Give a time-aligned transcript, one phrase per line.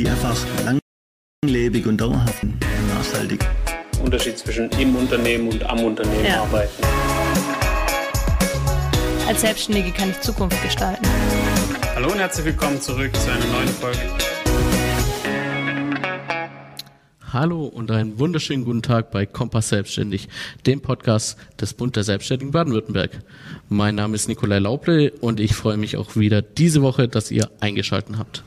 [0.00, 0.34] die einfach
[1.44, 3.44] langlebig und dauerhaft und nachhaltig.
[4.02, 6.40] Unterschied zwischen im Unternehmen und am Unternehmen ja.
[6.40, 6.82] arbeiten.
[9.28, 11.06] Als Selbstständige kann ich Zukunft gestalten.
[11.94, 13.98] Hallo und herzlich willkommen zurück zu einer neuen Folge.
[17.30, 20.30] Hallo und einen wunderschönen guten Tag bei Kompass Selbstständig,
[20.64, 23.22] dem Podcast des Bund der Selbstständigen Baden-Württemberg.
[23.68, 27.50] Mein Name ist Nikolai Lauble und ich freue mich auch wieder diese Woche, dass ihr
[27.60, 28.42] eingeschalten habt.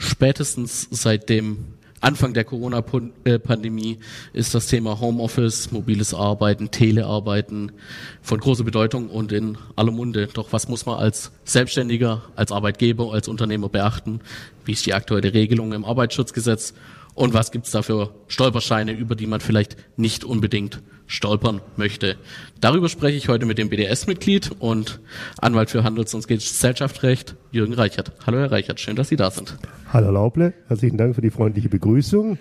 [0.00, 1.58] Spätestens seit dem
[2.00, 3.98] Anfang der Corona-Pandemie
[4.32, 7.72] ist das Thema Homeoffice, mobiles Arbeiten, Telearbeiten
[8.20, 10.28] von großer Bedeutung und in aller Munde.
[10.32, 14.20] Doch was muss man als Selbstständiger, als Arbeitgeber, als Unternehmer beachten?
[14.64, 16.74] Wie ist die aktuelle Regelung im Arbeitsschutzgesetz?
[17.16, 22.16] Und was gibt's da für Stolperscheine, über die man vielleicht nicht unbedingt stolpern möchte?
[22.60, 25.00] Darüber spreche ich heute mit dem BDS-Mitglied und
[25.40, 28.12] Anwalt für Handels- und Gesellschaftsrecht, Jürgen Reichert.
[28.26, 29.56] Hallo Herr Reichert, schön, dass Sie da sind.
[29.94, 32.36] Hallo Lauble, herzlichen Dank für die freundliche Begrüßung.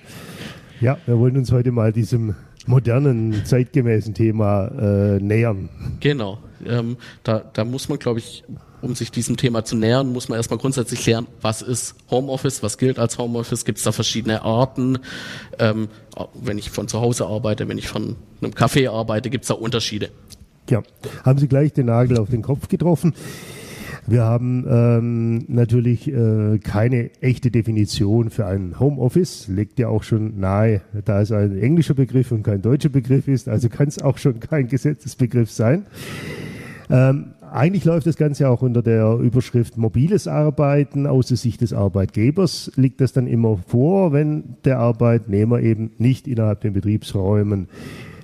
[0.81, 2.36] Ja, wir wollen uns heute mal diesem
[2.66, 5.70] modernen, zeitgemäßen Thema äh, nähern.
[6.00, 6.40] Genau.
[6.66, 8.44] Ähm, da, da muss man, glaube ich,
[8.82, 12.78] um sich diesem Thema zu nähern, muss man erstmal grundsätzlich klären, was ist Homeoffice, was
[12.78, 15.00] gilt als Homeoffice, gibt es da verschiedene Arten,
[15.60, 15.90] ähm,
[16.36, 19.56] wenn ich von zu Hause arbeite, wenn ich von einem Café arbeite, gibt es da
[19.56, 20.10] Unterschiede?
[20.70, 20.84] Ja,
[21.24, 23.14] haben Sie gleich den Nagel auf den Kopf getroffen.
[24.08, 30.39] Wir haben ähm, natürlich äh, keine echte Definition für ein Homeoffice, legt ja auch schon
[30.39, 34.20] nahe, da es ein englischer Begriff und kein deutscher Begriff ist, also kann es auch
[34.20, 35.88] schon kein Gesetzesbegriff sein.
[36.92, 41.08] Ähm, eigentlich läuft das Ganze auch unter der Überschrift mobiles Arbeiten.
[41.08, 46.28] Aus der Sicht des Arbeitgebers liegt das dann immer vor, wenn der Arbeitnehmer eben nicht
[46.28, 47.69] innerhalb den Betriebsräumen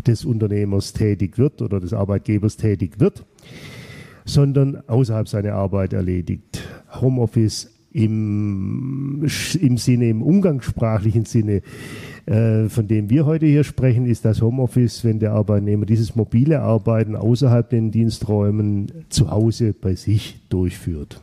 [0.05, 3.25] des Unternehmers tätig wird oder des Arbeitgebers tätig wird,
[4.25, 6.63] sondern außerhalb seiner Arbeit erledigt.
[6.99, 9.25] Homeoffice im,
[9.59, 11.61] im Sinne, im umgangssprachlichen Sinne
[12.25, 16.61] äh, von dem wir heute hier sprechen, ist das Homeoffice, wenn der Arbeitnehmer dieses mobile
[16.61, 21.19] Arbeiten außerhalb den Diensträumen zu Hause bei sich durchführt.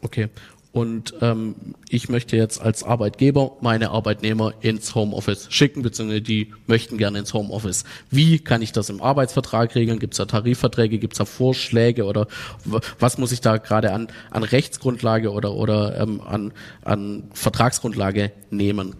[0.00, 0.28] Okay.
[0.72, 1.54] Und ähm,
[1.90, 7.34] ich möchte jetzt als Arbeitgeber meine Arbeitnehmer ins Homeoffice schicken, beziehungsweise die möchten gerne ins
[7.34, 7.84] Homeoffice.
[8.10, 9.98] Wie kann ich das im Arbeitsvertrag regeln?
[9.98, 10.98] Gibt es da Tarifverträge?
[10.98, 12.04] Gibt es da Vorschläge?
[12.04, 12.26] Oder
[12.98, 16.52] was muss ich da gerade an, an Rechtsgrundlage oder, oder ähm, an,
[16.84, 18.94] an Vertragsgrundlage nehmen?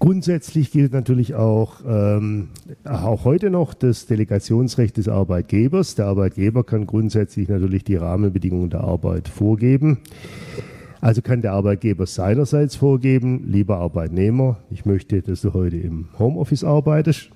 [0.00, 2.48] Grundsätzlich gilt natürlich auch, ähm,
[2.82, 5.94] auch heute noch das Delegationsrecht des Arbeitgebers.
[5.94, 9.98] Der Arbeitgeber kann grundsätzlich natürlich die Rahmenbedingungen der Arbeit vorgeben.
[11.00, 16.64] Also kann der Arbeitgeber seinerseits vorgeben, lieber Arbeitnehmer, ich möchte, dass du heute im Homeoffice
[16.64, 17.30] arbeitest.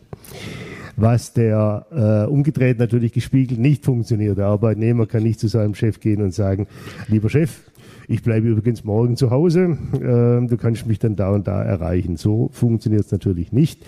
[0.97, 4.37] Was der äh, umgedreht natürlich gespiegelt nicht funktioniert.
[4.37, 6.67] Der Arbeitnehmer kann nicht zu seinem Chef gehen und sagen,
[7.09, 7.61] lieber Chef,
[8.09, 12.17] ich bleibe übrigens morgen zu Hause, äh, du kannst mich dann da und da erreichen.
[12.17, 13.87] So funktioniert es natürlich nicht.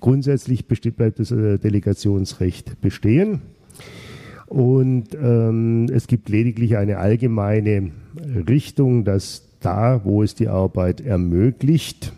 [0.00, 3.40] Grundsätzlich bleibt das äh, Delegationsrecht bestehen.
[4.46, 7.90] Und ähm, es gibt lediglich eine allgemeine
[8.48, 12.12] Richtung, dass da, wo es die Arbeit ermöglicht,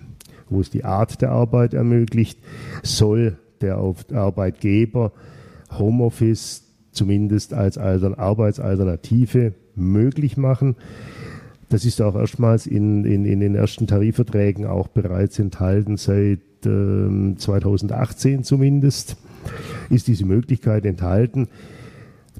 [0.50, 2.38] wo es die Art der Arbeit ermöglicht,
[2.83, 5.12] soll der Arbeitgeber
[5.71, 10.77] Homeoffice zumindest als Arbeitsalternative möglich machen.
[11.69, 17.34] Das ist auch erstmals in, in, in den ersten Tarifverträgen auch bereits enthalten, seit äh,
[17.37, 19.17] 2018 zumindest
[19.91, 21.49] ist diese Möglichkeit enthalten.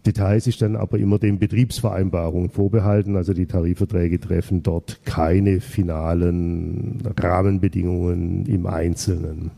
[0.07, 3.17] Details ist dann aber immer den Betriebsvereinbarungen vorbehalten.
[3.17, 9.51] Also die Tarifverträge treffen dort keine finalen Rahmenbedingungen im Einzelnen.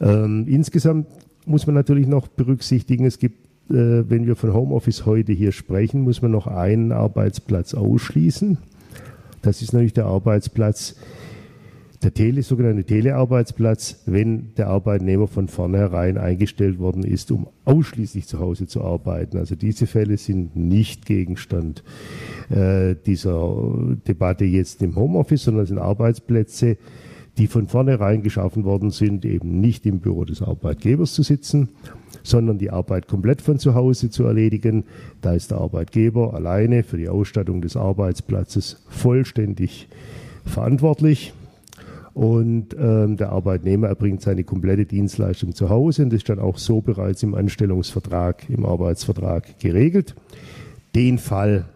[0.00, 1.06] Ähm, insgesamt
[1.46, 6.02] muss man natürlich noch berücksichtigen, es gibt, äh, wenn wir von Homeoffice heute hier sprechen,
[6.02, 8.58] muss man noch einen Arbeitsplatz ausschließen.
[9.42, 10.96] Das ist natürlich der Arbeitsplatz,
[12.02, 18.38] der Tele, sogenannte Telearbeitsplatz, wenn der Arbeitnehmer von vornherein eingestellt worden ist, um ausschließlich zu
[18.38, 19.38] Hause zu arbeiten.
[19.38, 21.82] Also diese Fälle sind nicht Gegenstand
[22.50, 26.76] äh, dieser Debatte jetzt im Homeoffice, sondern sind Arbeitsplätze,
[27.38, 31.68] die von vornherein geschaffen worden sind, eben nicht im Büro des Arbeitgebers zu sitzen,
[32.22, 34.84] sondern die Arbeit komplett von zu Hause zu erledigen.
[35.20, 39.88] Da ist der Arbeitgeber alleine für die Ausstattung des Arbeitsplatzes vollständig
[40.44, 41.34] verantwortlich.
[42.16, 46.56] Und ähm, der Arbeitnehmer erbringt seine komplette Dienstleistung zu Hause und das ist dann auch
[46.56, 50.14] so bereits im Anstellungsvertrag, im Arbeitsvertrag geregelt.
[50.94, 51.66] Den Fall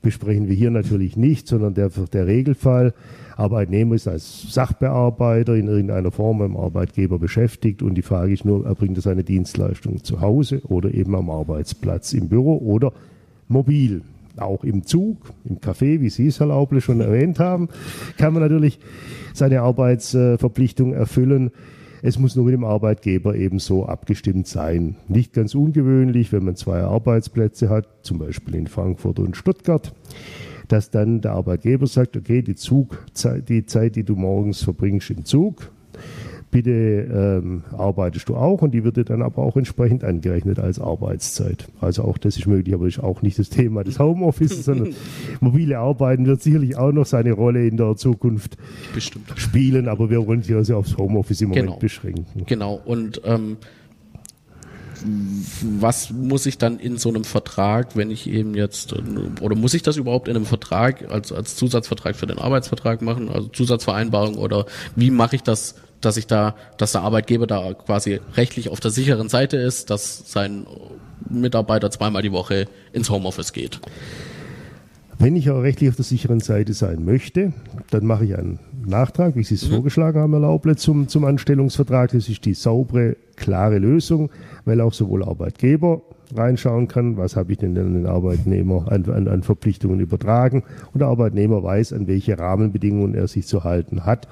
[0.00, 2.94] besprechen wir hier natürlich nicht, sondern der, der Regelfall.
[3.36, 8.64] Arbeitnehmer ist als Sachbearbeiter in irgendeiner Form beim Arbeitgeber beschäftigt und die Frage ist nur,
[8.64, 12.92] erbringt er seine Dienstleistung zu Hause oder eben am Arbeitsplatz im Büro oder
[13.48, 14.02] mobil.
[14.36, 17.68] Auch im Zug, im Café, wie Sie es, Herr Lauble, schon erwähnt haben,
[18.16, 18.78] kann man natürlich
[19.32, 21.50] seine Arbeitsverpflichtung erfüllen.
[22.02, 24.96] Es muss nur mit dem Arbeitgeber ebenso abgestimmt sein.
[25.08, 29.94] Nicht ganz ungewöhnlich, wenn man zwei Arbeitsplätze hat, zum Beispiel in Frankfurt und Stuttgart,
[30.68, 35.24] dass dann der Arbeitgeber sagt, okay, die Zugzeit, die Zeit, die du morgens verbringst im
[35.24, 35.70] Zug,
[36.54, 40.78] bitte ähm, arbeitest du auch und die wird dir dann aber auch entsprechend angerechnet als
[40.78, 41.66] Arbeitszeit.
[41.80, 44.94] Also auch das ist möglich, aber ist auch nicht das Thema des Homeoffices, sondern
[45.40, 48.56] mobile Arbeiten wird sicherlich auch noch seine Rolle in der Zukunft
[48.94, 49.32] Bestimmt.
[49.34, 51.78] spielen, aber wir wollen sich also aufs Homeoffice im Moment genau.
[51.80, 52.44] beschränken.
[52.46, 53.56] Genau, und ähm,
[55.80, 58.94] was muss ich dann in so einem Vertrag, wenn ich eben jetzt,
[59.40, 63.28] oder muss ich das überhaupt in einem Vertrag als, als Zusatzvertrag für den Arbeitsvertrag machen,
[63.28, 68.20] also Zusatzvereinbarung, oder wie mache ich das dass ich da, dass der Arbeitgeber da quasi
[68.36, 70.66] rechtlich auf der sicheren Seite ist, dass sein
[71.28, 73.80] Mitarbeiter zweimal die Woche ins Homeoffice geht.
[75.18, 77.52] Wenn ich auch rechtlich auf der sicheren Seite sein möchte,
[77.90, 79.74] dann mache ich einen Nachtrag, wie Sie es mhm.
[79.74, 82.10] vorgeschlagen haben, Erlauble, zum, zum Anstellungsvertrag.
[82.10, 84.30] Das ist die saubere, klare Lösung,
[84.64, 86.02] weil auch sowohl Arbeitgeber
[86.34, 91.00] reinschauen kann, was habe ich denn an den Arbeitnehmer an, an, an Verpflichtungen übertragen und
[91.00, 94.26] der Arbeitnehmer weiß, an welche Rahmenbedingungen er sich zu halten hat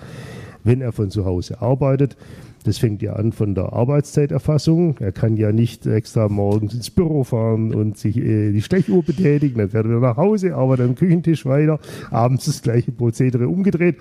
[0.65, 2.17] wenn er von zu Hause arbeitet.
[2.65, 4.97] Das fängt ja an von der Arbeitszeiterfassung.
[5.01, 9.59] Er kann ja nicht extra morgens ins Büro fahren und sich äh, die Stechuhr betätigen.
[9.59, 11.81] Dann fährt er nach Hause, arbeitet am Küchentisch weiter.
[12.11, 13.97] Abends das gleiche Prozedere umgedreht.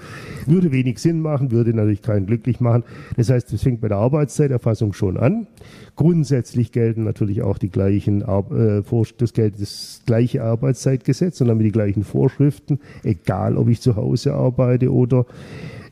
[0.46, 2.84] Würde wenig Sinn machen, würde natürlich keinen glücklich machen.
[3.18, 5.48] Das heißt, das fängt bei der Arbeitszeiterfassung schon an.
[5.96, 8.84] Grundsätzlich gelten natürlich auch die gleichen, äh,
[9.18, 14.34] das, gilt das gleiche Arbeitszeitgesetz und damit die gleichen Vorschriften, egal ob ich zu Hause
[14.34, 15.26] arbeite oder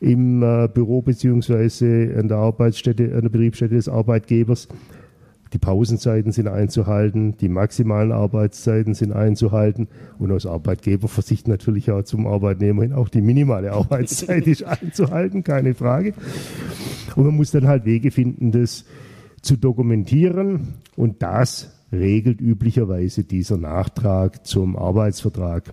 [0.00, 4.68] im äh, Büro beziehungsweise an der Arbeitsstätte, an der Betriebsstätte des Arbeitgebers.
[5.52, 9.88] Die Pausenzeiten sind einzuhalten, die maximalen Arbeitszeiten sind einzuhalten
[10.18, 15.74] und aus Arbeitgeberversicht natürlich auch zum Arbeitnehmer hin auch die minimale Arbeitszeit ist einzuhalten, keine
[15.74, 16.14] Frage.
[17.16, 18.84] Und man muss dann halt Wege finden, das
[19.42, 25.72] zu dokumentieren und das regelt üblicherweise dieser Nachtrag zum Arbeitsvertrag.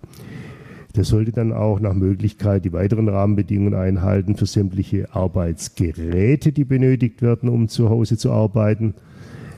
[0.98, 7.22] Der sollte dann auch nach Möglichkeit die weiteren Rahmenbedingungen einhalten für sämtliche Arbeitsgeräte, die benötigt
[7.22, 8.96] werden, um zu Hause zu arbeiten.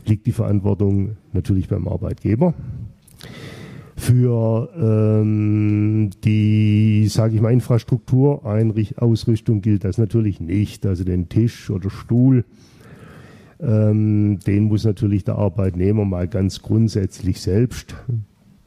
[0.05, 2.53] Liegt die Verantwortung natürlich beim Arbeitgeber.
[3.95, 10.85] Für ähm, die, sage ich mal, Infrastrukturausrüstung gilt das natürlich nicht.
[10.85, 12.43] Also den Tisch oder Stuhl,
[13.61, 17.95] ähm, den muss natürlich der Arbeitnehmer mal ganz grundsätzlich selbst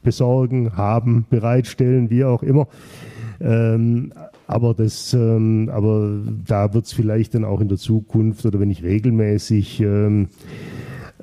[0.03, 2.67] besorgen, haben, bereitstellen, wie auch immer.
[3.41, 4.13] Ähm,
[4.47, 8.69] aber das, ähm, aber da wird es vielleicht dann auch in der Zukunft oder wenn
[8.69, 10.27] ich regelmäßig ähm,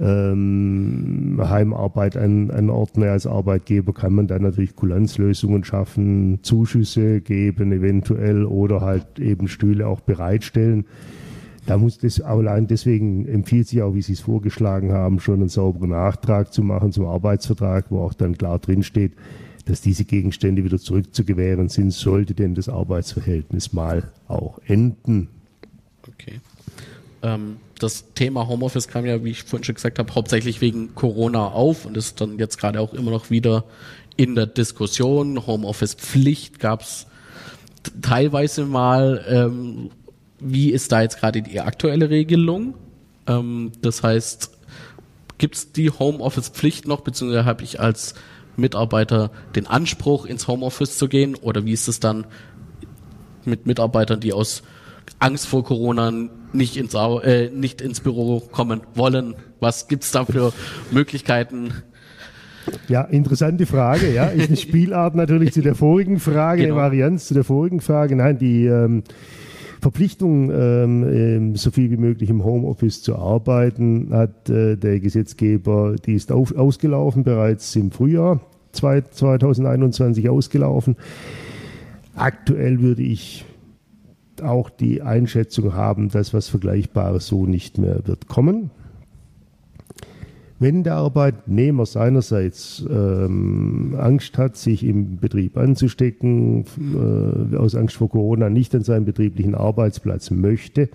[0.01, 8.45] ähm, Heimarbeit an, anordne als Arbeitgeber, kann man dann natürlich Kulanzlösungen schaffen, Zuschüsse geben eventuell
[8.45, 10.87] oder halt eben Stühle auch bereitstellen.
[11.71, 15.49] Da muss das allein deswegen empfiehlt sich auch, wie Sie es vorgeschlagen haben, schon einen
[15.49, 19.13] sauberen Nachtrag zu machen zum Arbeitsvertrag, wo auch dann klar drinsteht,
[19.67, 25.29] dass diese Gegenstände wieder zurückzugewähren sind, sollte denn das Arbeitsverhältnis mal auch enden.
[26.09, 26.41] Okay.
[27.23, 31.47] Ähm, das Thema Homeoffice kam ja, wie ich vorhin schon gesagt habe, hauptsächlich wegen Corona
[31.47, 33.63] auf und ist dann jetzt gerade auch immer noch wieder
[34.17, 35.47] in der Diskussion.
[35.47, 37.07] Homeoffice-Pflicht gab es
[38.03, 39.91] teilweise mal ähm,
[40.41, 42.75] wie ist da jetzt gerade die aktuelle Regelung?
[43.27, 44.51] Ähm, das heißt,
[45.39, 48.15] gibt es die Homeoffice-Pflicht noch, beziehungsweise habe ich als
[48.57, 51.35] Mitarbeiter den Anspruch, ins Homeoffice zu gehen?
[51.35, 52.27] Oder wie ist es dann
[53.45, 54.63] mit Mitarbeitern, die aus
[55.19, 56.13] Angst vor Corona
[56.53, 59.35] nicht ins, äh, nicht ins Büro kommen wollen?
[59.61, 60.53] Was gibt es da für
[60.91, 61.73] Möglichkeiten?
[62.89, 64.13] Ja, interessante Frage.
[64.13, 66.75] Ja, ist eine Spielart natürlich zu der vorigen Frage, genau.
[66.75, 68.17] eine Varianz zu der vorigen Frage.
[68.17, 69.03] Nein, die ähm,
[69.81, 75.97] Verpflichtung, ähm, ähm, so viel wie möglich im Homeoffice zu arbeiten, hat äh, der Gesetzgeber,
[75.97, 78.41] die ist auf, ausgelaufen, bereits im Frühjahr
[78.73, 80.97] 2021 ausgelaufen.
[82.15, 83.45] Aktuell würde ich
[84.43, 88.71] auch die Einschätzung haben, dass was Vergleichbares so nicht mehr wird kommen.
[90.61, 98.11] Wenn der Arbeitnehmer seinerseits ähm, Angst hat, sich im Betrieb anzustecken, äh, aus Angst vor
[98.11, 100.91] Corona nicht an seinen betrieblichen Arbeitsplatz möchte,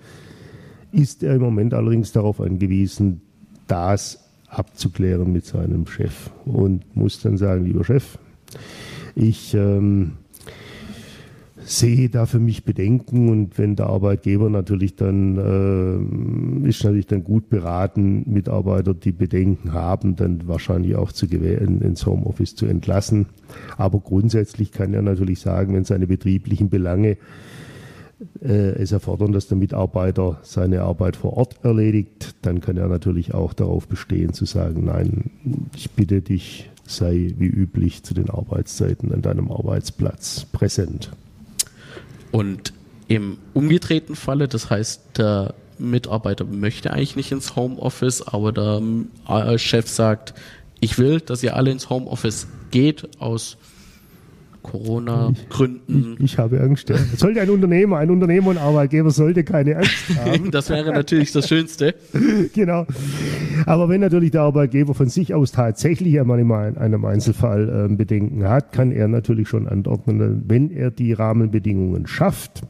[0.92, 3.22] ist er im Moment allerdings darauf angewiesen,
[3.66, 8.18] das abzuklären mit seinem Chef und muss dann sagen, lieber Chef,
[9.16, 10.12] ich ähm,
[11.66, 17.24] sehe da für mich Bedenken und wenn der Arbeitgeber natürlich dann äh, ist natürlich dann
[17.24, 23.26] gut beraten, Mitarbeiter, die Bedenken haben, dann wahrscheinlich auch zu gewähren, ins Homeoffice zu entlassen.
[23.76, 27.16] Aber grundsätzlich kann er natürlich sagen, wenn seine betrieblichen Belange
[28.40, 33.34] äh, es erfordern, dass der Mitarbeiter seine Arbeit vor Ort erledigt, dann kann er natürlich
[33.34, 35.30] auch darauf bestehen zu sagen, nein,
[35.74, 41.10] ich bitte dich, sei wie üblich zu den Arbeitszeiten an deinem Arbeitsplatz präsent.
[42.36, 42.74] Und
[43.08, 48.82] im umgedrehten Falle, das heißt, der Mitarbeiter möchte eigentlich nicht ins Homeoffice, aber der
[49.26, 50.34] äh, Chef sagt,
[50.78, 53.56] ich will, dass ihr alle ins Homeoffice geht aus
[54.62, 56.16] Corona-Gründen.
[56.18, 56.90] Ich, ich, habe Angst.
[56.90, 56.98] Ja.
[57.16, 60.50] Sollte ein Unternehmer, ein Unternehmer und Arbeitgeber sollte keine Angst haben.
[60.50, 61.94] das wäre natürlich das Schönste.
[62.52, 62.86] genau.
[63.66, 68.48] Aber wenn natürlich der Arbeitgeber von sich aus tatsächlich einmal in einem Einzelfall äh, Bedenken
[68.48, 72.62] hat, kann er natürlich schon anordnen, wenn er die Rahmenbedingungen schafft,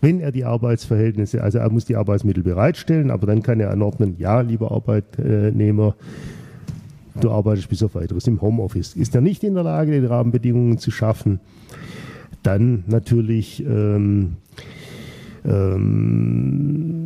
[0.00, 4.16] wenn er die Arbeitsverhältnisse, also er muss die Arbeitsmittel bereitstellen, aber dann kann er anordnen,
[4.18, 5.94] ja, lieber Arbeitnehmer,
[7.20, 8.96] du arbeitest bis auf weiteres im Homeoffice.
[8.96, 11.38] Ist er nicht in der Lage, die Rahmenbedingungen zu schaffen,
[12.42, 14.32] dann natürlich ähm,
[15.44, 17.03] ähm,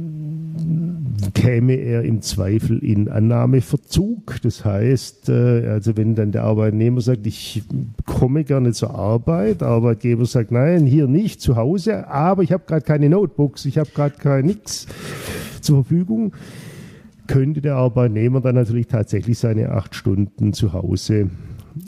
[1.35, 4.37] käme er im Zweifel in Annahmeverzug.
[4.43, 7.63] Das heißt, äh, also wenn dann der Arbeitnehmer sagt, ich
[8.07, 12.65] komme gerne zur Arbeit, der Arbeitgeber sagt, nein, hier nicht, zu Hause, aber ich habe
[12.67, 14.87] gerade keine Notebooks, ich habe gerade kein nix
[15.61, 16.33] zur Verfügung,
[17.27, 21.31] könnte der Arbeitnehmer dann natürlich tatsächlich seine acht Stunden zu Hause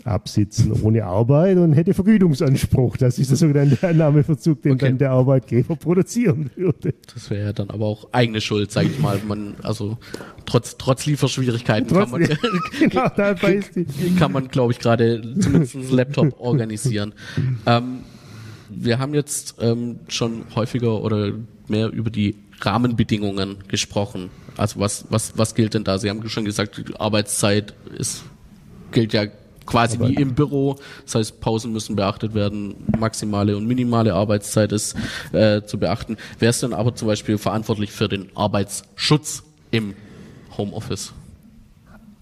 [0.05, 2.97] absitzen ohne Arbeit und hätte Vergütungsanspruch.
[2.97, 4.87] Das ist der sogenannte Annahmeverzug, den okay.
[4.87, 6.95] dann der Arbeitgeber produzieren würde.
[7.15, 9.21] Das wäre ja dann aber auch eigene Schuld, sage ich mal.
[9.27, 9.99] Man, also
[10.47, 12.11] trotz, trotz Lieferschwierigkeiten trotz,
[12.91, 17.15] kann man, genau, kann man, glaube ich, gerade zumindest einen Laptop organisieren.
[17.67, 18.01] Ähm,
[18.69, 21.33] wir haben jetzt ähm, schon häufiger oder
[21.69, 24.31] mehr über die Rahmenbedingungen gesprochen.
[24.57, 25.99] Also was, was, was gilt denn da?
[25.99, 28.25] Sie haben schon gesagt, die Arbeitszeit ist,
[28.93, 29.27] gilt ja
[29.71, 30.77] quasi wie im Büro.
[31.05, 34.97] Das heißt, Pausen müssen beachtet werden, maximale und minimale Arbeitszeit ist
[35.33, 36.17] äh, zu beachten.
[36.39, 39.95] Wer ist denn aber zum Beispiel verantwortlich für den Arbeitsschutz im
[40.59, 41.13] Homeoffice?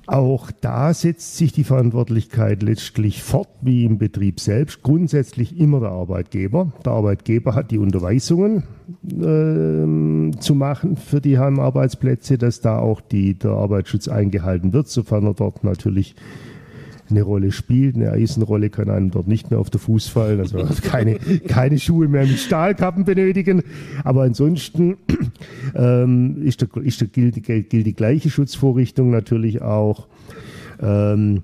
[0.07, 4.83] Auch da setzt sich die Verantwortlichkeit letztlich fort, wie im Betrieb selbst.
[4.83, 6.73] Grundsätzlich immer der Arbeitgeber.
[6.83, 8.63] Der Arbeitgeber hat die Unterweisungen
[9.05, 15.27] äh, zu machen für die Heimarbeitsplätze, dass da auch die, der Arbeitsschutz eingehalten wird, sofern
[15.27, 16.15] er dort natürlich
[17.11, 17.97] eine Rolle spielt.
[17.97, 21.17] Eine Eisenrolle kann einem dort nicht mehr auf den Fuß fallen, also keine,
[21.49, 23.63] keine Schuhe mehr mit Stahlkappen benötigen.
[24.05, 24.97] Aber ansonsten
[25.75, 30.07] ähm, ist der, ist der, gilt, gilt die gleiche Schutzvorrichtung natürlich auch.
[30.81, 31.43] Ähm,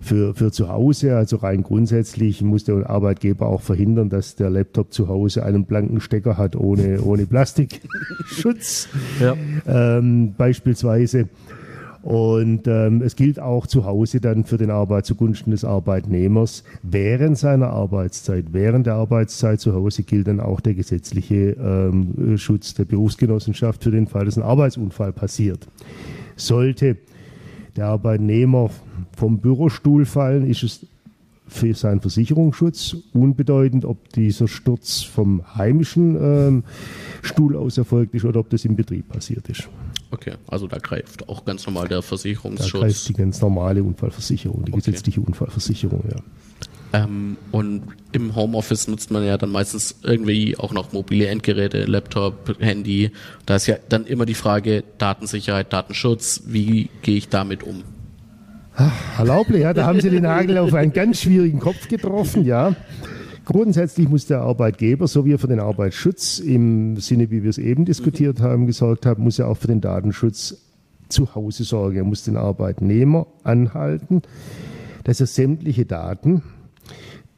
[0.00, 4.92] für, für zu Hause, also rein grundsätzlich muss der Arbeitgeber auch verhindern, dass der Laptop
[4.92, 8.88] zu Hause einen blanken Stecker hat ohne, ohne Plastikschutz.
[9.20, 9.36] Ja.
[9.66, 11.28] Ähm, beispielsweise.
[12.02, 17.36] Und ähm, es gilt auch zu Hause dann für den Arbeit zugunsten des Arbeitnehmers während
[17.36, 18.46] seiner Arbeitszeit.
[18.52, 23.90] Während der Arbeitszeit zu Hause gilt dann auch der gesetzliche ähm, Schutz der Berufsgenossenschaft für
[23.90, 25.68] den Fall, dass ein Arbeitsunfall passiert.
[26.36, 26.96] Sollte
[27.76, 28.70] der Arbeitnehmer
[29.16, 30.86] vom Bürostuhl fallen, ist es
[31.50, 36.64] für seinen Versicherungsschutz unbedeutend, ob dieser Sturz vom heimischen ähm,
[37.22, 39.68] Stuhl aus erfolgt ist oder ob das im Betrieb passiert ist.
[40.10, 42.72] Okay, also da greift auch ganz normal der Versicherungsschutz.
[42.72, 44.80] Da greift die ganz normale Unfallversicherung, die okay.
[44.80, 46.16] gesetzliche Unfallversicherung, ja.
[46.92, 52.56] Ähm, und im Homeoffice nutzt man ja dann meistens irgendwie auch noch mobile Endgeräte, Laptop,
[52.58, 53.12] Handy.
[53.46, 56.42] Da ist ja dann immer die Frage Datensicherheit, Datenschutz.
[56.46, 57.84] Wie gehe ich damit um?
[58.74, 62.74] Herr Lauble, ja, da haben Sie den Nagel auf einen ganz schwierigen Kopf getroffen, ja.
[63.50, 67.58] Grundsätzlich muss der Arbeitgeber, so wie er für den Arbeitsschutz im Sinne, wie wir es
[67.58, 68.44] eben diskutiert mhm.
[68.44, 70.56] haben, gesorgt haben, muss er auch für den Datenschutz
[71.08, 71.96] zu Hause sorgen.
[71.96, 74.22] Er muss den Arbeitnehmer anhalten,
[75.02, 76.44] dass er sämtliche Daten,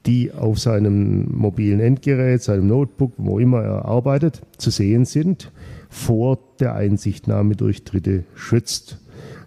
[0.04, 5.50] die auf seinem mobilen Endgerät, seinem Notebook, wo immer er arbeitet, zu sehen sind,
[5.88, 8.99] vor der Einsichtnahme durch Dritte schützt.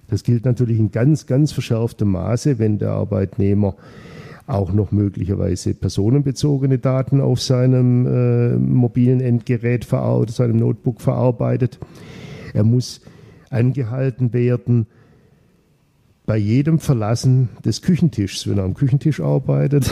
[0.07, 3.75] Das gilt natürlich in ganz, ganz verschärftem Maße, wenn der Arbeitnehmer
[4.47, 11.79] auch noch möglicherweise personenbezogene Daten auf seinem äh, mobilen Endgerät seinem Notebook verarbeitet.
[12.53, 13.01] Er muss
[13.49, 14.87] angehalten werden,
[16.25, 19.91] bei jedem Verlassen des Küchentischs, wenn er am Küchentisch arbeitet,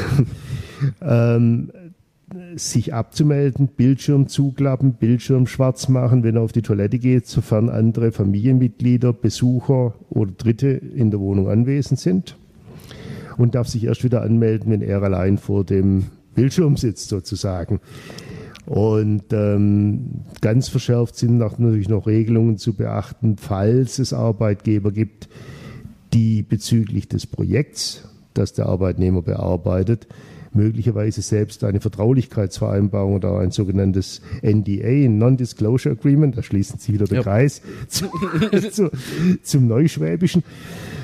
[1.02, 1.72] ähm,
[2.56, 8.12] sich abzumelden, Bildschirm zuklappen, Bildschirm schwarz machen, wenn er auf die Toilette geht, sofern andere
[8.12, 12.36] Familienmitglieder, Besucher oder Dritte in der Wohnung anwesend sind
[13.38, 17.80] und darf sich erst wieder anmelden, wenn er allein vor dem Bildschirm sitzt sozusagen.
[18.66, 25.28] Und ähm, ganz verschärft sind natürlich noch Regelungen zu beachten, falls es Arbeitgeber gibt,
[26.14, 30.08] die bezüglich des Projekts, das der Arbeitnehmer bearbeitet,
[30.54, 37.18] möglicherweise selbst eine Vertraulichkeitsvereinbarung oder ein sogenanntes NDA, Non-Disclosure Agreement, da schließen Sie wieder den
[37.18, 37.24] ja.
[37.24, 38.06] Kreis zu,
[38.72, 38.92] zu,
[39.42, 40.44] zum Neuschwäbischen,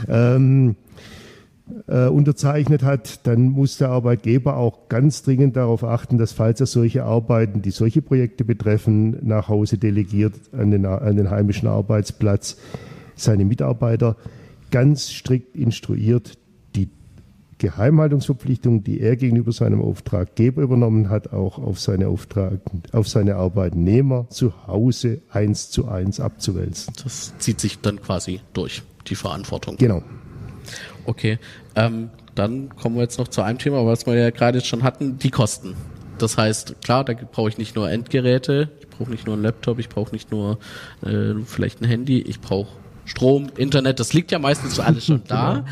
[0.07, 0.75] ähm,
[1.88, 6.65] äh, unterzeichnet hat, dann muss der Arbeitgeber auch ganz dringend darauf achten, dass falls er
[6.65, 12.57] solche Arbeiten, die solche Projekte betreffen, nach Hause delegiert an den, an den heimischen Arbeitsplatz,
[13.15, 14.15] seine Mitarbeiter
[14.71, 16.38] ganz strikt instruiert,
[16.75, 16.89] die
[17.57, 22.59] Geheimhaltungsverpflichtung, die er gegenüber seinem Auftraggeber übernommen hat, auch auf seine, Auftrag,
[22.91, 26.93] auf seine Arbeitnehmer zu Hause eins zu eins abzuwälzen.
[27.03, 29.75] Das zieht sich dann quasi durch, die Verantwortung.
[29.77, 30.03] Genau.
[31.05, 31.39] Okay,
[31.75, 35.19] ähm, dann kommen wir jetzt noch zu einem Thema, was wir ja gerade schon hatten,
[35.19, 35.75] die Kosten.
[36.17, 39.79] Das heißt, klar, da brauche ich nicht nur Endgeräte, ich brauche nicht nur einen Laptop,
[39.79, 40.59] ich brauche nicht nur
[41.05, 42.69] äh, vielleicht ein Handy, ich brauche
[43.05, 45.53] Strom, Internet, das liegt ja meistens alles schon da.
[45.53, 45.65] genau.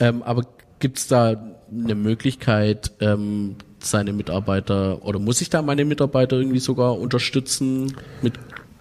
[0.00, 0.42] ähm, aber
[0.78, 1.36] gibt es da
[1.70, 8.34] eine Möglichkeit, ähm, seine Mitarbeiter oder muss ich da meine Mitarbeiter irgendwie sogar unterstützen mit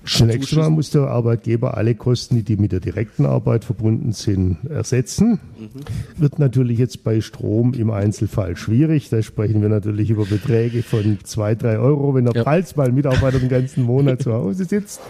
[0.08, 5.40] Zunächst einmal muss der Arbeitgeber alle Kosten, die mit der direkten Arbeit verbunden sind, ersetzen.
[5.60, 6.22] Mhm.
[6.22, 9.10] Wird natürlich jetzt bei Strom im Einzelfall schwierig.
[9.10, 12.64] Da sprechen wir natürlich über Beträge von zwei, drei Euro, wenn er ja.
[12.76, 15.02] mal Mitarbeiter den ganzen Monat zu Hause sitzt.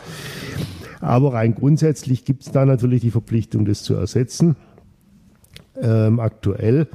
[1.00, 4.56] Aber rein grundsätzlich gibt es da natürlich die Verpflichtung, das zu ersetzen.
[5.80, 6.88] Ähm, aktuell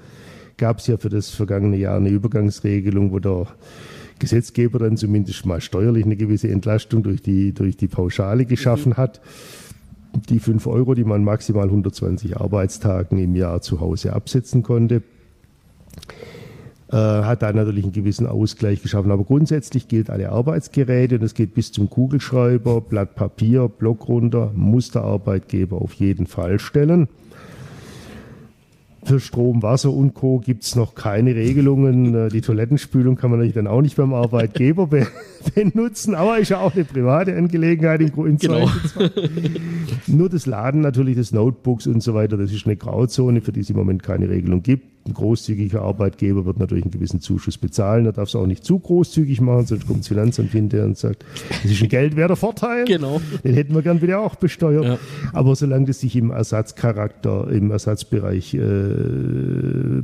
[0.56, 3.46] gab es ja für das vergangene Jahr eine Übergangsregelung, wo der
[4.22, 8.96] Gesetzgeber dann zumindest mal steuerlich eine gewisse Entlastung durch die, durch die Pauschale geschaffen mhm.
[8.96, 9.20] hat.
[10.28, 15.02] Die 5 Euro, die man maximal 120 Arbeitstagen im Jahr zu Hause absetzen konnte,
[16.92, 19.10] äh, hat da natürlich einen gewissen Ausgleich geschaffen.
[19.10, 24.52] Aber grundsätzlich gilt alle Arbeitsgeräte, und das geht bis zum Kugelschreiber, Blatt Papier, Block runter,
[24.54, 27.08] muss der Arbeitgeber auf jeden Fall stellen.
[29.04, 30.38] Für Strom, Wasser und Co.
[30.38, 32.14] gibt es noch keine Regelungen.
[32.14, 35.06] Äh, die Toilettenspülung kann man natürlich dann auch nicht beim Arbeitgeber be
[35.54, 38.70] benutzen, aber ist ja auch eine private Angelegenheit im genau.
[40.06, 43.60] Nur das Laden natürlich des Notebooks und so weiter, das ist eine Grauzone, für die
[43.60, 48.06] es im Moment keine Regelung gibt ein großzügiger Arbeitgeber wird natürlich einen gewissen Zuschuss bezahlen.
[48.06, 51.24] Er darf es auch nicht zu großzügig machen, sonst kommt das Finanzamt hinterher und sagt,
[51.62, 52.84] das ist ein geldwerter Vorteil.
[52.84, 53.20] Genau.
[53.42, 54.84] Den hätten wir gern wieder auch besteuert.
[54.84, 54.98] Ja.
[55.32, 58.58] Aber solange das sich im Ersatzcharakter, im Ersatzbereich äh,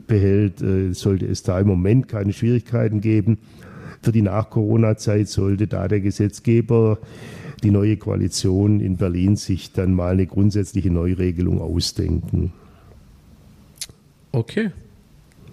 [0.07, 3.39] behält, äh, sollte es da im Moment keine Schwierigkeiten geben.
[4.03, 6.99] Für die Nach-Corona-Zeit sollte da der Gesetzgeber
[7.63, 12.53] die neue Koalition in Berlin sich dann mal eine grundsätzliche Neuregelung ausdenken.
[14.31, 14.71] Okay,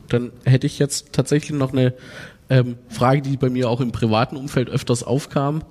[0.09, 1.93] dann hätte ich jetzt tatsächlich noch eine
[2.49, 5.63] ähm, Frage, die bei mir auch im privaten Umfeld öfters aufkam.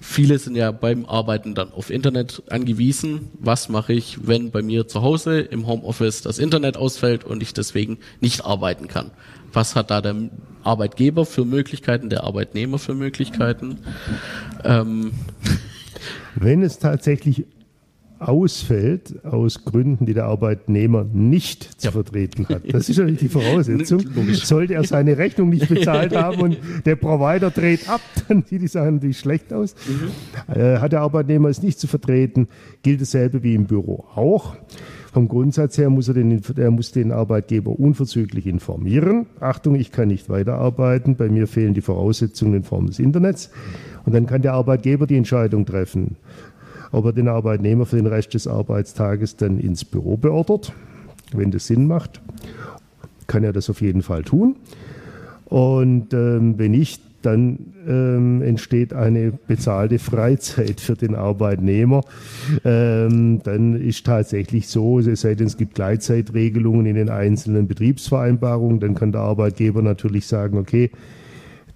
[0.00, 3.30] Viele sind ja beim Arbeiten dann auf Internet angewiesen.
[3.40, 7.52] Was mache ich, wenn bei mir zu Hause im Homeoffice das Internet ausfällt und ich
[7.52, 9.10] deswegen nicht arbeiten kann?
[9.52, 10.14] Was hat da der
[10.62, 13.78] Arbeitgeber für Möglichkeiten, der Arbeitnehmer für Möglichkeiten?
[14.62, 15.12] Ähm.
[16.36, 17.46] Wenn es tatsächlich
[18.18, 21.92] ausfällt aus Gründen, die der Arbeitnehmer nicht zu ja.
[21.92, 22.62] vertreten hat.
[22.72, 24.00] Das ist ja nicht die Voraussetzung.
[24.32, 28.68] Sollte er seine Rechnung nicht bezahlt haben und der Provider dreht ab, dann sieht die
[28.68, 29.74] Sache natürlich schlecht aus.
[29.86, 30.54] Mhm.
[30.54, 32.48] Äh, hat der Arbeitnehmer es nicht zu vertreten,
[32.82, 34.56] gilt dasselbe wie im Büro auch.
[35.12, 39.26] Vom Grundsatz her muss er den, er muss den Arbeitgeber unverzüglich informieren.
[39.40, 43.50] Achtung, ich kann nicht weiterarbeiten, bei mir fehlen die Voraussetzungen in Form des Internets.
[44.04, 46.16] Und dann kann der Arbeitgeber die Entscheidung treffen
[46.92, 50.72] ob er den Arbeitnehmer für den Rest des Arbeitstages dann ins Büro beordert,
[51.32, 52.20] wenn das Sinn macht,
[53.26, 54.56] kann er das auf jeden Fall tun.
[55.46, 62.02] Und ähm, wenn nicht, dann ähm, entsteht eine bezahlte Freizeit für den Arbeitnehmer.
[62.64, 68.78] Ähm, dann ist tatsächlich so, es sei denn, es gibt Gleitzeitregelungen in den einzelnen Betriebsvereinbarungen,
[68.78, 70.90] dann kann der Arbeitgeber natürlich sagen, okay,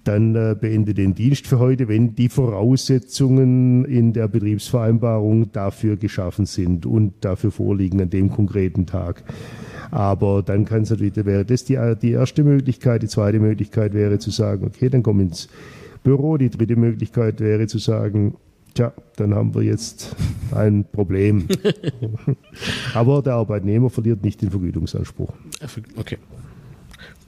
[0.03, 6.45] dann äh, beende den Dienst für heute, wenn die Voraussetzungen in der Betriebsvereinbarung dafür geschaffen
[6.45, 9.23] sind und dafür vorliegen an dem konkreten Tag.
[9.91, 13.03] Aber dann kann es natürlich, wäre das die, die erste Möglichkeit.
[13.03, 15.47] Die zweite Möglichkeit wäre zu sagen, okay, dann komm ins
[16.03, 16.37] Büro.
[16.37, 18.35] Die dritte Möglichkeit wäre zu sagen,
[18.73, 20.15] tja, dann haben wir jetzt
[20.51, 21.47] ein Problem.
[22.93, 25.31] Aber der Arbeitnehmer verliert nicht den Vergütungsanspruch.
[25.95, 26.17] Okay.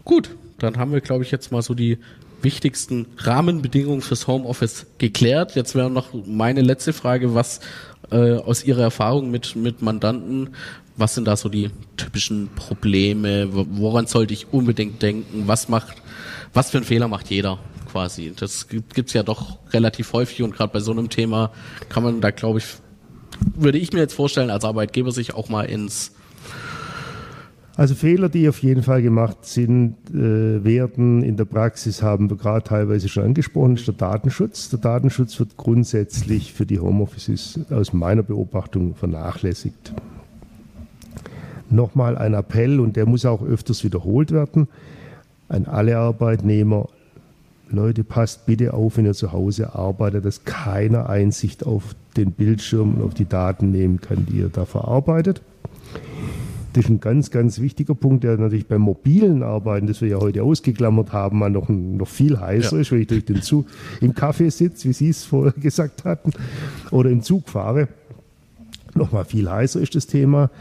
[0.04, 1.98] Gut, dann haben wir, glaube ich, jetzt mal so die
[2.46, 5.56] wichtigsten Rahmenbedingungen fürs Homeoffice geklärt.
[5.56, 7.60] Jetzt wäre noch meine letzte Frage, was
[8.12, 10.52] äh, aus Ihrer Erfahrung mit, mit Mandanten,
[10.98, 13.50] was sind da so die typischen Probleme?
[13.52, 15.44] Woran sollte ich unbedingt denken?
[15.46, 15.98] Was macht,
[16.54, 17.60] was für einen Fehler macht jeder
[17.92, 18.32] quasi?
[18.34, 21.52] Das gibt's ja doch relativ häufig und gerade bei so einem Thema
[21.90, 22.66] kann man da, glaube ich,
[23.56, 26.14] würde ich mir jetzt vorstellen, als Arbeitgeber sich auch mal ins
[27.78, 32.38] also Fehler, die auf jeden Fall gemacht sind, äh, werden in der Praxis, haben wir
[32.38, 34.70] gerade teilweise schon angesprochen, ist der Datenschutz.
[34.70, 39.94] Der Datenschutz wird grundsätzlich für die Homeoffices aus meiner Beobachtung vernachlässigt.
[41.70, 44.70] Nochmal ein Appell, und der muss auch öfters wiederholt werden,
[45.50, 46.88] an alle Arbeitnehmer,
[47.70, 52.96] Leute, passt bitte auf, wenn ihr zu Hause arbeitet, dass keiner Einsicht auf den Bildschirm
[52.96, 55.42] und auf die Daten nehmen kann, die ihr da verarbeitet.
[56.76, 60.18] Das ist ein ganz, ganz wichtiger Punkt, der natürlich beim mobilen Arbeiten, das wir ja
[60.18, 62.82] heute ausgeklammert haben, mal noch, noch viel heißer ja.
[62.82, 63.66] ist, wenn ich durch den Zug
[64.02, 66.32] im Café sitze, wie Sie es vorher gesagt hatten,
[66.92, 67.88] oder im Zug fahre.
[68.94, 70.52] Nochmal viel heißer ist das Thema.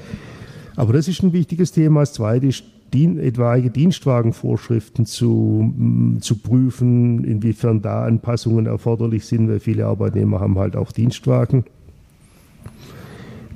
[0.76, 2.00] Aber das ist ein wichtiges Thema.
[2.00, 5.74] Das zweite ist, dien, etwaige Dienstwagenvorschriften zu,
[6.20, 11.64] zu prüfen, inwiefern da Anpassungen erforderlich sind, weil viele Arbeitnehmer haben halt auch Dienstwagen.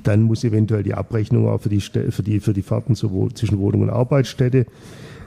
[0.09, 3.83] Dann muss eventuell die Abrechnung auch für die, für die, für die Fahrten zwischen Wohnung
[3.83, 4.65] und Arbeitsstätte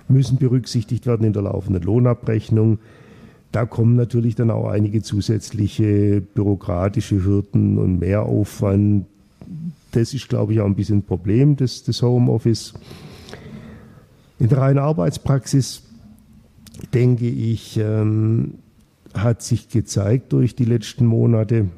[0.09, 2.81] müssen berücksichtigt werden in der laufenden Lohnabrechnung.
[3.53, 9.07] Da kommen natürlich dann auch einige zusätzliche bürokratische Hürden und Mehraufwand.
[9.93, 12.75] Das ist, glaube ich, auch ein bisschen ein Problem des, des Homeoffice.
[14.41, 15.85] In der reinen Arbeitspraxis,
[16.93, 18.55] denke ich, ähm,
[19.15, 21.69] hat sich gezeigt durch die letzten Monate,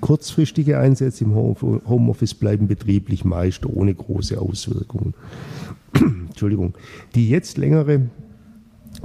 [0.00, 5.14] Kurzfristige Einsätze im Homeoffice bleiben betrieblich meist ohne große Auswirkungen.
[5.94, 6.74] Entschuldigung.
[7.14, 8.02] Die jetzt längere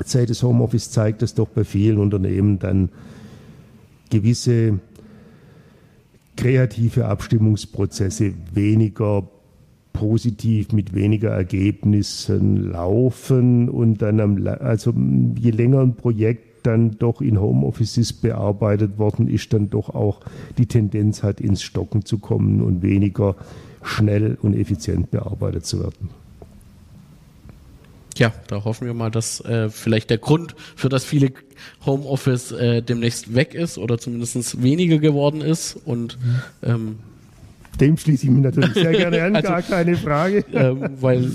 [0.06, 2.90] Zeit des Homeoffice zeigt, dass doch bei vielen Unternehmen dann
[4.10, 4.80] gewisse
[6.36, 9.28] kreative Abstimmungsprozesse weniger
[9.94, 14.94] positiv mit weniger Ergebnissen laufen und dann am, also
[15.38, 20.22] je länger ein Projekt dann doch in Homeoffices bearbeitet worden ist, dann doch auch
[20.58, 23.36] die Tendenz hat, ins Stocken zu kommen und weniger
[23.84, 26.10] schnell und effizient bearbeitet zu werden.
[28.18, 31.32] Ja, da hoffen wir mal, dass äh, vielleicht der Grund für das viele
[31.86, 36.18] Homeoffice äh, demnächst weg ist oder zumindest weniger geworden ist und
[36.62, 37.00] ähm,
[37.80, 40.44] dem schließe ich mich natürlich sehr gerne an, also, gar keine Frage.
[40.60, 41.32] Ähm, weil,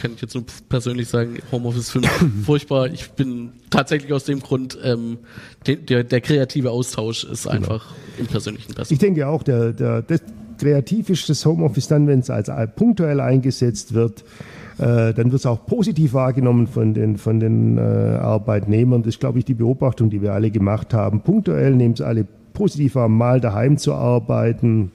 [0.00, 2.88] kann ich jetzt nur persönlich sagen, Homeoffice finde ich furchtbar.
[2.88, 5.18] Ich bin tatsächlich aus dem Grund, ähm,
[5.66, 7.56] der, der kreative Austausch ist genau.
[7.56, 8.90] einfach im Persönlichen besser.
[8.90, 10.22] Ich denke auch, der, der, das
[10.58, 14.24] kreativ ist das Homeoffice dann, wenn es als punktuell eingesetzt wird,
[14.78, 19.02] äh, dann wird es auch positiv wahrgenommen von den, von den äh, Arbeitnehmern.
[19.02, 21.20] Das ist, glaube ich, die Beobachtung, die wir alle gemacht haben.
[21.20, 24.90] Punktuell nehmen es alle positiv wahr, mal daheim zu arbeiten,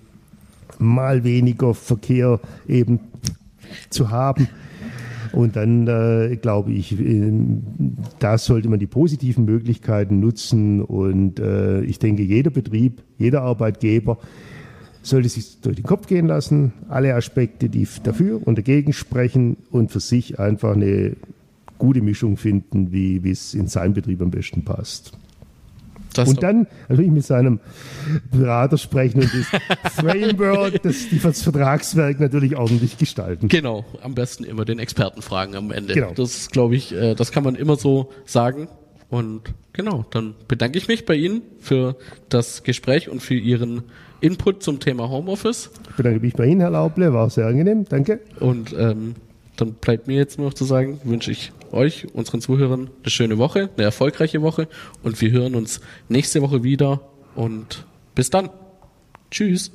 [0.79, 2.99] mal weniger Verkehr eben
[3.89, 4.47] zu haben.
[5.31, 7.31] Und dann äh, glaube ich, äh,
[8.17, 10.81] da sollte man die positiven Möglichkeiten nutzen.
[10.81, 14.17] Und äh, ich denke, jeder Betrieb, jeder Arbeitgeber
[15.03, 19.91] sollte sich durch den Kopf gehen lassen, alle Aspekte, die dafür und dagegen sprechen und
[19.91, 21.15] für sich einfach eine
[21.77, 25.17] gute Mischung finden, wie es in seinem Betrieb am besten passt.
[26.19, 27.59] Das und dann natürlich mit seinem
[28.31, 33.47] Berater sprechen und das Framework, das, das Vertragswerk natürlich ordentlich gestalten.
[33.47, 35.93] Genau, am besten immer den Experten fragen am Ende.
[35.93, 36.11] Genau.
[36.13, 38.67] Das glaube ich, äh, das kann man immer so sagen.
[39.09, 39.41] Und
[39.73, 41.95] genau, dann bedanke ich mich bei Ihnen für
[42.29, 43.83] das Gespräch und für Ihren
[44.21, 45.71] Input zum Thema Homeoffice.
[45.89, 48.19] Ich bedanke mich bei Ihnen, Herr Lauble, war sehr angenehm, danke.
[48.39, 49.15] Und ähm,
[49.61, 53.37] dann bleibt mir jetzt nur noch zu sagen, wünsche ich euch, unseren Zuhörern, eine schöne
[53.37, 54.67] Woche, eine erfolgreiche Woche
[55.03, 57.01] und wir hören uns nächste Woche wieder
[57.35, 58.49] und bis dann.
[59.31, 59.71] Tschüss.